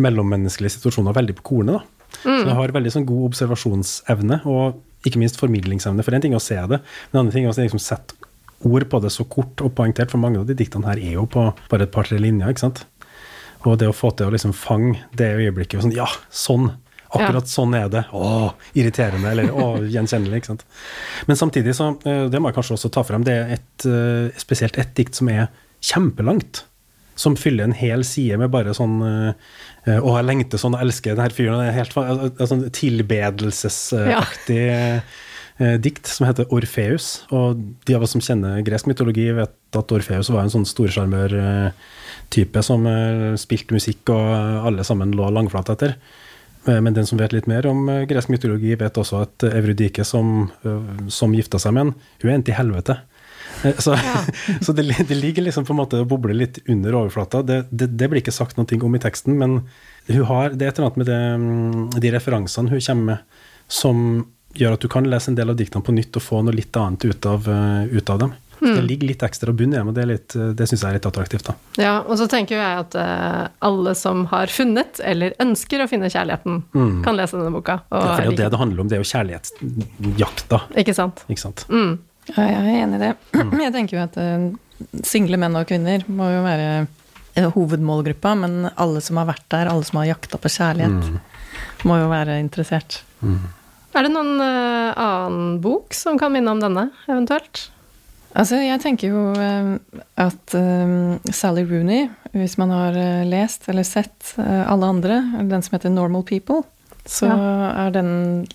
mellommenneskelige 0.00 0.78
situasjoner 0.78 1.14
veldig 1.16 1.36
på 1.38 1.46
kornet. 1.52 1.78
da. 1.78 2.10
Så 2.24 2.42
jeg 2.48 2.58
har 2.58 2.74
veldig 2.74 2.92
sånn 2.94 3.06
god 3.06 3.28
observasjonsevne, 3.28 4.40
og 4.48 4.80
ikke 5.04 5.20
minst 5.20 5.38
formidlingsevne. 5.38 6.02
For 6.02 6.16
en 6.16 6.24
ting 6.24 6.34
er 6.34 6.40
å 6.40 6.44
se 6.44 6.56
det, 6.56 6.80
men 6.80 7.18
en 7.18 7.24
annen 7.24 7.34
ting 7.34 7.46
er 7.46 7.52
å 7.52 7.56
liksom 7.58 7.82
sette 7.82 8.23
ord 8.64 8.88
på 8.90 9.00
det 9.04 9.12
så 9.12 9.26
kort 9.28 9.60
og 9.64 9.74
poengtert, 9.78 10.10
for 10.12 10.22
mange 10.22 10.40
av 10.40 10.48
de 10.48 10.56
diktene 10.58 10.88
her 10.88 11.00
er 11.00 11.18
jo 11.18 11.26
på 11.30 11.46
bare 11.70 11.86
et 11.86 11.92
par-tre 11.94 12.18
linjer. 12.22 12.50
ikke 12.54 12.66
sant? 12.66 12.84
Og 13.64 13.78
det 13.80 13.88
å 13.88 13.96
få 13.96 14.10
til 14.16 14.28
å 14.28 14.34
liksom 14.34 14.52
fange 14.56 15.04
det 15.16 15.30
øyeblikket 15.38 15.84
sånn, 15.84 15.94
Ja, 15.96 16.08
sånn! 16.30 16.72
Akkurat 17.14 17.46
sånn 17.46 17.76
er 17.78 17.86
det. 17.92 18.00
Å, 18.10 18.54
irriterende, 18.74 19.30
eller 19.30 19.52
å, 19.54 19.76
gjenkjennelig. 19.86 20.40
ikke 20.40 20.50
sant? 20.50 20.64
Men 21.28 21.38
samtidig, 21.38 21.74
så, 21.78 21.92
eh, 22.10 22.24
det 22.26 22.40
må 22.42 22.50
jeg 22.50 22.56
kanskje 22.56 22.74
også 22.74 22.90
ta 22.90 23.04
frem, 23.06 23.22
det 23.22 23.34
er 23.38 23.52
et, 23.54 23.86
eh, 23.86 24.34
spesielt 24.40 24.76
ett 24.82 24.96
dikt 24.98 25.14
som 25.14 25.30
er 25.30 25.46
kjempelangt. 25.80 26.64
Som 27.14 27.36
fyller 27.38 27.68
en 27.68 27.76
hel 27.78 28.02
side 28.02 28.34
med 28.40 28.50
bare 28.50 28.74
sånn 28.74 28.96
eh, 29.06 30.00
Å, 30.00 30.16
jeg 30.16 30.26
lengter 30.26 30.58
sånn 30.58 30.74
og 30.74 30.82
elsker 30.82 31.14
denne 31.14 31.30
fyren. 31.30 31.60
Det 31.62 31.68
er 31.70 31.78
helt 31.78 32.48
sånn 32.50 32.64
tilbedelsesaktig 32.74 34.60
eh, 34.72 35.00
dikt 35.58 36.06
som 36.10 36.26
heter 36.26 36.50
Orfeus. 36.50 37.24
Og 37.30 37.60
de 37.86 37.94
av 37.94 38.02
oss 38.02 38.14
som 38.16 38.22
kjenner 38.24 38.62
gresk 38.66 38.88
mytologi, 38.90 39.28
vet 39.36 39.54
at 39.78 39.92
Orfeus 39.94 40.30
var 40.32 40.42
en 40.42 40.52
sånn 40.52 40.66
storsjarmør-type 40.66 42.62
som 42.66 42.86
eh, 42.90 43.34
spilte 43.40 43.74
musikk, 43.76 44.10
og 44.14 44.68
alle 44.70 44.84
sammen 44.86 45.14
lå 45.14 45.30
langflat 45.30 45.70
etter. 45.74 45.94
Eh, 46.66 46.80
Men 46.80 46.94
den 46.94 47.06
som 47.06 47.18
vet 47.18 47.32
litt 47.32 47.48
mer 47.50 47.66
om 47.70 47.88
eh, 47.88 48.04
gresk 48.10 48.28
mytologi, 48.32 48.74
vet 48.80 48.98
også 49.00 49.22
at 49.24 49.46
Eurydike, 49.50 50.04
som, 50.04 50.50
eh, 50.64 51.08
som 51.12 51.34
gifta 51.36 51.58
seg 51.62 51.72
med 51.76 51.86
en, 51.86 51.94
hun 52.24 52.34
endte 52.36 52.54
i 52.54 52.58
helvete. 52.58 52.98
Så, 53.62 53.72
Så, 53.78 53.96
så 54.64 54.72
det, 54.76 54.88
det 55.08 55.16
ligger 55.16 55.42
liksom 55.46 55.64
på 55.64 55.72
en 55.74 55.82
måte 55.82 56.00
og 56.02 56.08
bobler 56.10 56.34
litt 56.36 56.58
under 56.68 56.94
overflata. 57.04 57.42
Det, 57.46 57.66
det, 57.70 57.92
det 57.94 58.10
blir 58.10 58.22
ikke 58.24 58.34
sagt 58.34 58.58
noe 58.58 58.80
om 58.82 58.96
i 58.96 59.02
teksten, 59.02 59.38
men 59.38 59.60
har, 60.08 60.52
det 60.52 60.66
er 60.66 60.72
et 60.72 60.78
eller 60.78 60.90
annet 60.90 61.00
med 61.00 61.08
mm, 61.40 62.00
de 62.00 62.10
referansene 62.12 62.72
hun 62.72 62.82
kommer 62.84 63.04
med, 63.14 63.18
som 63.72 64.00
gjør 64.58 64.76
at 64.76 64.84
du 64.84 64.88
kan 64.92 65.06
lese 65.10 65.30
en 65.32 65.38
del 65.38 65.50
av 65.52 65.58
diktene 65.58 65.84
på 65.84 65.94
nytt 65.94 66.16
og 66.18 66.24
få 66.24 66.40
noe 66.44 66.54
litt 66.54 66.76
annet 66.78 67.04
ut 67.04 67.26
av, 67.26 67.48
eh, 67.50 67.96
ut 67.96 68.10
av 68.10 68.18
dem. 68.22 68.34
Så 68.58 68.74
det 68.74 68.82
ligger 68.86 69.10
litt 69.10 69.22
ekstra 69.26 69.52
bunn 69.52 69.74
i 69.74 69.76
dem, 69.76 69.88
og 69.90 69.96
det, 69.96 70.02
er 70.04 70.08
litt, 70.08 70.34
eh, 70.38 70.52
det 70.56 70.66
syns 70.70 70.84
jeg 70.84 70.94
er 70.94 70.98
litt 70.98 71.08
attraktivt. 71.08 71.44
da. 71.50 71.54
Ja, 71.82 71.94
og 72.00 72.16
så 72.20 72.28
tenker 72.30 72.56
jo 72.56 72.62
jeg 72.62 72.80
at 72.84 72.96
uh, 72.96 73.48
alle 73.66 73.94
som 73.98 74.24
har 74.30 74.52
funnet, 74.52 75.00
eller 75.04 75.34
ønsker 75.42 75.84
å 75.84 75.88
finne 75.90 76.08
kjærligheten, 76.12 76.62
kan 77.04 77.18
lese 77.18 77.36
denne 77.36 77.52
boka. 77.52 77.80
Og 77.90 77.98
Ja, 77.98 78.06
for 78.06 78.22
det 78.22 78.24
er 78.24 78.30
jo 78.30 78.38
det 78.38 78.50
det 78.54 78.60
handler 78.62 78.84
om, 78.84 78.90
det 78.90 78.98
er 78.98 79.02
jo 79.02 79.10
kjærlighetsjakta. 79.10 80.60
Ikke 80.80 80.96
sant? 80.96 81.24
Ikke 81.28 81.44
sant? 81.44 81.66
Ja, 81.68 82.46
jeg 82.48 82.60
er 82.62 82.84
enig 82.86 83.00
i 83.00 83.02
det. 83.02 83.14
Jeg 83.66 83.72
tenker 83.74 83.98
jo 83.98 84.04
at 84.06 84.16
uh, 84.16 84.46
single 85.04 85.40
menn 85.40 85.58
og 85.58 85.66
kvinner 85.68 86.06
må 86.08 86.30
jo 86.32 86.44
være 86.46 86.86
hovedmålgruppa, 87.52 88.32
men 88.38 88.70
alle 88.78 89.02
som 89.02 89.18
har 89.18 89.26
vært 89.28 89.44
der, 89.50 89.68
alle 89.68 89.84
som 89.84 89.98
har 90.00 90.12
jakta 90.12 90.38
på 90.38 90.52
kjærlighet, 90.54 91.10
må 91.84 91.98
jo 91.98 92.08
være 92.12 92.38
interessert. 92.40 93.02
Er 93.94 94.06
det 94.06 94.10
noen 94.10 94.40
uh, 94.42 94.90
annen 94.98 95.60
bok 95.62 95.94
som 95.94 96.18
kan 96.18 96.34
minne 96.34 96.50
om 96.50 96.60
denne, 96.62 96.88
eventuelt? 97.06 97.68
Altså, 98.34 98.58
jeg 98.58 98.80
tenker 98.82 99.12
jo 99.12 99.28
uh, 99.38 99.76
at 100.18 100.56
uh, 100.58 101.14
Sally 101.30 101.62
Rooney, 101.68 102.08
hvis 102.34 102.56
man 102.58 102.74
har 102.74 102.98
lest 103.30 103.68
eller 103.70 103.86
sett 103.86 104.32
alle 104.42 104.88
andre, 104.90 105.20
den 105.46 105.62
som 105.62 105.76
heter 105.76 105.92
Normal 105.94 106.24
People, 106.26 106.64
så 107.06 107.28
er 107.28 107.92
den 107.94 108.08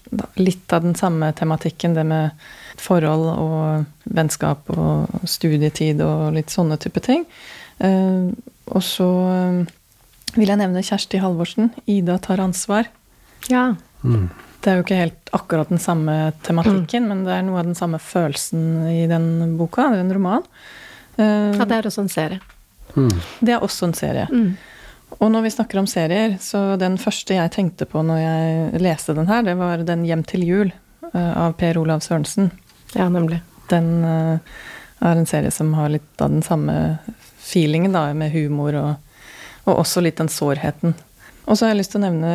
da 0.10 0.26
litt 0.42 0.74
av 0.74 0.84
den 0.84 0.98
samme 1.00 1.30
tematikken, 1.38 1.94
det 1.96 2.04
med 2.10 2.34
forhold 2.82 3.28
og 3.30 4.10
vennskap 4.10 4.72
og 4.74 5.22
studietid 5.30 6.02
og 6.04 6.34
litt 6.36 6.52
sånne 6.52 6.80
type 6.82 7.04
ting. 7.06 7.28
Eh, 7.78 8.32
og 8.74 8.84
så 8.84 9.10
vil 10.36 10.50
jeg 10.50 10.62
nevne 10.62 10.84
Kjersti 10.86 11.22
Halvorsen, 11.22 11.72
'Ida 11.86 12.18
tar 12.26 12.42
ansvar'. 12.42 12.90
Ja. 13.50 13.76
Det 14.60 14.72
er 14.72 14.80
jo 14.80 14.84
ikke 14.84 15.00
helt 15.00 15.32
akkurat 15.36 15.70
den 15.72 15.80
samme 15.80 16.16
tematikken, 16.44 17.08
men 17.08 17.24
det 17.24 17.36
er 17.38 17.46
noe 17.48 17.62
av 17.62 17.70
den 17.70 17.78
samme 17.80 18.00
følelsen 18.04 18.90
i 18.92 19.06
den 19.08 19.56
boka. 19.60 19.88
En 19.96 20.12
roman. 20.14 20.44
Eh, 21.16 21.56
ja, 21.56 21.66
det 21.66 21.78
er 21.78 21.88
også 21.88 22.04
en 22.04 22.12
serie. 22.12 22.42
det 23.40 23.56
er 23.56 23.64
også 23.64 23.88
en 23.88 23.96
serie. 23.96 24.28
Og 25.20 25.32
når 25.32 25.46
vi 25.46 25.54
snakker 25.54 25.80
om 25.82 25.88
serier, 25.90 26.36
så 26.42 26.76
den 26.80 26.98
første 27.02 27.38
jeg 27.38 27.52
tenkte 27.56 27.88
på 27.90 28.04
når 28.06 28.20
jeg 28.22 28.82
leste 28.84 29.16
den 29.18 29.30
her, 29.30 29.44
det 29.44 29.56
var 29.58 29.84
den 29.84 30.06
'Hjem 30.06 30.24
til 30.28 30.44
jul' 30.46 30.74
eh, 31.14 31.38
av 31.38 31.54
Per 31.54 31.78
Olav 31.78 32.00
Sørensen. 32.00 32.52
Ja, 32.96 33.10
nemlig. 33.10 33.42
Den 33.70 34.04
eh, 34.04 34.40
er 35.02 35.16
en 35.16 35.26
serie 35.26 35.52
som 35.52 35.74
har 35.74 35.90
litt 35.90 36.22
av 36.22 36.30
den 36.30 36.44
samme 36.44 37.00
feelingen, 37.40 37.94
da, 37.94 38.14
med 38.14 38.32
humor 38.32 38.76
og, 38.76 38.96
og 39.66 39.80
også 39.80 40.02
litt 40.02 40.18
den 40.18 40.30
sårheten. 40.30 40.96
Og 41.50 41.58
så 41.58 41.66
har 41.66 41.74
jeg 41.74 41.82
lyst 41.82 41.96
til 41.96 42.02
å 42.02 42.06
nevne 42.06 42.32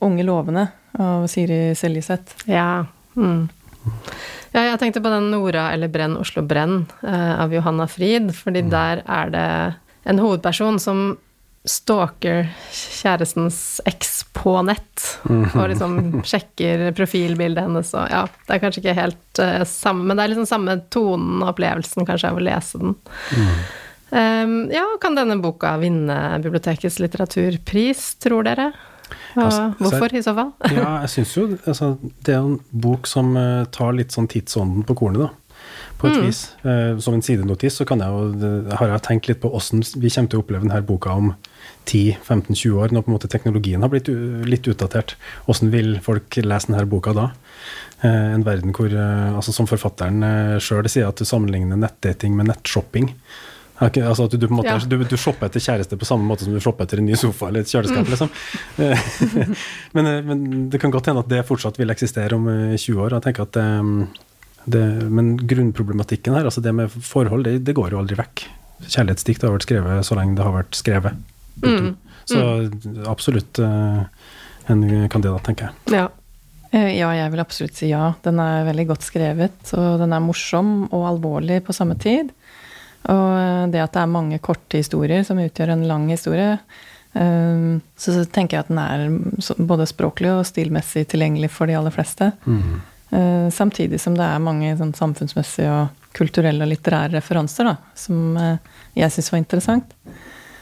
'Unge 0.00 0.24
lovende' 0.24 0.68
av 0.98 1.26
Siri 1.28 1.74
Seljeseth. 1.76 2.48
Ja. 2.48 2.86
Mm. 3.16 3.48
Ja, 4.56 4.62
jeg 4.70 4.80
tenkte 4.80 5.02
på 5.04 5.12
den 5.12 5.28
Nora 5.30 5.68
eller 5.74 5.90
Brenn 5.92 6.16
Oslo 6.16 6.42
Brenn 6.42 6.86
eh, 7.04 7.34
av 7.42 7.52
Johanna 7.52 7.86
Frid, 7.90 8.32
fordi 8.34 8.64
der 8.72 9.02
er 9.04 9.32
det 9.34 9.48
en 10.08 10.22
hovedperson 10.22 10.80
som 10.80 11.18
stalker 11.66 12.46
kjærestens 12.72 13.80
eks 13.90 14.20
på 14.36 14.54
nett, 14.64 15.02
og 15.26 15.64
liksom 15.72 15.98
sjekker 16.30 16.86
profilbildet 16.96 17.66
hennes 17.66 17.90
og 17.98 18.06
Ja, 18.12 18.22
det 18.46 18.56
er 18.56 18.62
kanskje 18.62 18.84
ikke 18.84 19.00
helt 19.00 19.42
eh, 19.42 19.64
samme, 19.68 20.06
men 20.06 20.16
det 20.16 20.24
er 20.24 20.32
liksom 20.32 20.48
samme 20.48 20.78
tonen 20.94 21.42
og 21.42 21.52
opplevelsen 21.52 22.06
kanskje 22.08 22.30
av 22.30 22.38
å 22.40 22.46
lese 22.46 22.80
den. 22.80 22.94
Um, 23.34 23.58
ja, 24.10 24.84
kan 25.02 25.16
denne 25.18 25.34
boka 25.42 25.72
vinne 25.82 26.14
bibliotekets 26.44 27.00
litteraturpris, 27.02 28.12
tror 28.22 28.46
dere? 28.46 28.70
Og 29.36 29.42
Altså, 29.44 29.64
hvorfor, 29.78 30.14
i 30.16 30.22
så 30.22 30.34
fall? 30.34 30.52
Ja, 30.78 31.00
jeg 31.04 31.12
syns 31.12 31.34
jo 31.36 31.48
altså, 31.66 31.96
Det 32.26 32.34
er 32.34 32.42
en 32.42 32.60
bok 32.70 33.06
som 33.10 33.36
eh, 33.38 33.66
tar 33.74 33.92
litt 33.96 34.14
sånn 34.14 34.28
tidsånden 34.30 34.86
på 34.88 34.96
kornet, 34.98 35.26
da. 35.26 35.32
På 35.96 36.10
et 36.10 36.18
vis. 36.20 36.42
Uh, 36.60 36.98
som 37.00 37.14
en 37.16 37.22
sidenotis 37.24 37.78
så 37.78 37.86
kan 37.88 38.02
jeg 38.04 38.12
jo, 38.12 38.48
har 38.76 38.90
jeg 38.92 39.02
tenkt 39.06 39.28
litt 39.30 39.40
på 39.40 39.48
åssen 39.56 39.80
vi 39.96 40.10
kommer 40.12 40.28
til 40.28 40.38
å 40.38 40.42
oppleve 40.42 40.66
denne 40.66 40.82
boka 40.84 41.14
om 41.16 41.30
10-15-20 41.88 42.74
år, 42.76 42.92
når 42.92 43.06
på 43.06 43.10
en 43.10 43.14
måte 43.14 43.30
teknologien 43.32 43.80
har 43.80 43.90
blitt 43.92 44.10
litt 44.44 44.68
utdatert. 44.68 45.14
Åssen 45.48 45.72
vil 45.72 45.96
folk 46.04 46.36
lese 46.44 46.68
denne 46.68 46.84
boka 46.90 47.16
da? 47.16 47.30
Uh, 48.04 48.34
en 48.36 48.44
verden 48.44 48.76
hvor, 48.76 48.92
uh, 48.92 49.38
altså 49.38 49.56
som 49.56 49.68
forfatteren 49.70 50.20
uh, 50.20 50.60
sjøl 50.60 50.84
sier, 50.92 51.08
at 51.08 51.16
du 51.16 51.24
sammenligner 51.28 51.80
nettdating 51.80 52.36
med 52.36 52.52
nettshopping. 52.52 53.14
Ikke- 53.76 54.06
Altså 54.08 54.24
at 54.24 54.30
du, 54.40 54.46
på 54.46 54.52
en 54.54 54.56
måte, 54.62 54.72
Ja. 54.72 54.78
du, 54.78 54.96
du 55.04 55.16
shopper 55.20 55.46
etter 55.50 55.60
kjæreste 55.60 55.98
på 56.00 56.06
samme 56.08 56.24
måte 56.24 56.44
som 56.46 56.54
du 56.54 56.60
shopper 56.64 56.84
etter 56.86 56.98
en 57.02 57.06
ny 57.06 57.14
sofa 57.14 57.48
eller 57.50 57.60
et 57.60 57.68
kjøleskap, 57.68 58.08
liksom. 58.08 58.30
Eh, 58.80 58.98
men, 59.94 60.06
eh, 60.06 60.22
men 60.24 60.68
det 60.72 60.80
kan 60.80 60.90
godt 60.94 61.06
hende 61.10 61.20
at 61.20 61.28
det 61.28 61.42
fortsatt 61.46 61.76
vil 61.78 61.92
eksistere 61.92 62.32
om 62.38 62.48
eh, 62.48 62.76
20 62.80 63.02
år. 63.04 63.10
Jeg 63.18 63.26
tenker 63.28 63.42
at 63.44 63.52
det, 63.52 64.08
det, 64.66 64.84
Men 65.12 65.36
grunnproblematikken 65.38 66.34
her, 66.34 66.44
altså 66.48 66.62
det 66.64 66.72
med 66.74 66.88
forhold, 66.90 67.44
det, 67.44 67.58
det 67.68 67.74
går 67.76 67.92
jo 67.92 68.00
aldri 68.00 68.16
vekk. 68.18 68.46
Kjærlighetsdikt 68.86 69.44
har 69.44 69.52
vært 69.54 69.68
skrevet 69.68 70.04
så 70.08 70.16
lenge 70.18 70.36
det 70.36 70.44
har 70.44 70.56
vært 70.56 70.76
skrevet. 70.76 71.20
Mm. 71.64 71.92
Så 72.26 72.40
absolutt 73.08 73.60
eh, 73.62 74.00
en 74.72 74.86
kandidat, 75.12 75.44
tenker 75.46 75.68
jeg. 75.68 76.00
Ja. 76.00 76.08
Eh, 76.72 76.96
Ja, 76.98 77.12
jeg 77.14 77.30
vil 77.32 77.40
absolutt 77.44 77.76
si 77.78 77.92
ja. 77.92 78.10
Den 78.24 78.40
er 78.42 78.64
veldig 78.66 78.88
godt 78.90 79.04
skrevet, 79.06 79.70
og 79.78 80.00
den 80.02 80.12
er 80.12 80.20
morsom 80.24 80.88
og 80.90 81.06
alvorlig 81.12 81.60
på 81.64 81.72
samme 81.76 81.94
tid. 82.02 82.32
Og 83.12 83.30
eh, 83.38 83.62
det 83.72 83.84
at 83.84 83.94
det 83.94 84.02
er 84.02 84.12
mange 84.12 84.40
korte 84.42 84.80
historier 84.80 85.24
som 85.26 85.40
utgjør 85.42 85.74
en 85.74 85.86
lang 85.88 86.08
historie, 86.12 86.56
eh, 87.14 87.70
så 87.96 88.18
tenker 88.24 88.58
jeg 88.58 88.66
at 88.66 88.72
den 88.72 88.82
er 88.82 89.62
både 89.62 89.88
språklig 89.88 90.32
og 90.34 90.46
stilmessig 90.48 91.06
tilgjengelig 91.12 91.52
for 91.54 91.70
de 91.70 91.78
aller 91.78 91.94
fleste. 91.94 92.32
Mm. 92.46 92.76
Samtidig 93.54 94.00
som 94.02 94.16
det 94.18 94.24
er 94.26 94.42
mange 94.42 94.72
sånn 94.76 94.90
samfunnsmessige 94.98 95.70
og 95.70 96.06
kulturelle 96.16 96.64
og 96.64 96.72
litterære 96.72 97.14
referanser 97.14 97.68
da, 97.68 97.76
som 97.96 98.36
eh, 98.40 98.56
jeg 98.98 99.14
syns 99.14 99.30
var 99.32 99.42
interessant. 99.42 99.94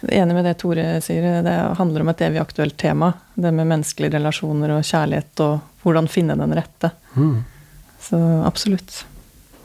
Enig 0.04 0.36
med 0.36 0.44
det 0.44 0.58
Tore 0.60 0.84
sier, 1.04 1.40
det 1.46 1.54
handler 1.78 2.04
om 2.04 2.10
et 2.12 2.22
evig 2.26 2.42
aktuelt 2.42 2.76
tema. 2.80 3.14
Det 3.34 3.48
med 3.48 3.70
menneskelige 3.70 4.18
relasjoner 4.18 4.74
og 4.74 4.84
kjærlighet 4.84 5.40
og 5.46 5.84
hvordan 5.84 6.10
finne 6.12 6.36
den 6.36 6.52
rette. 6.58 6.90
Så 8.04 8.18
absolutt. 8.44 8.98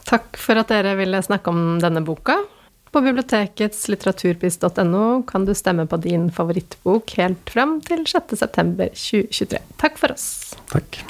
Takk 0.08 0.40
for 0.40 0.62
at 0.62 0.72
dere 0.72 0.96
ville 0.96 1.20
snakke 1.26 1.52
om 1.52 1.76
denne 1.84 2.06
boka. 2.08 2.38
På 2.92 3.02
bibliotekets 3.02 3.88
litteraturpris.no 3.88 5.24
kan 5.30 5.46
du 5.46 5.54
stemme 5.54 5.86
på 5.88 5.98
din 6.02 6.32
favorittbok 6.34 7.12
helt 7.20 7.50
fram 7.54 7.78
til 7.86 8.06
6.9.2023. 8.10 9.62
Takk 9.78 10.00
for 10.02 10.16
oss. 10.16 10.56
Takk. 10.74 11.04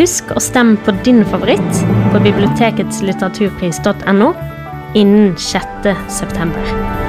Husk 0.00 0.32
å 0.36 0.40
stemme 0.40 0.76
på 0.84 0.94
din 1.04 1.24
favoritt 1.28 1.84
på 2.12 2.20
bibliotekets 2.24 3.00
litteraturpris.no 3.04 4.32
innen 4.94 5.36
6. 5.36 5.88
september. 6.12 7.01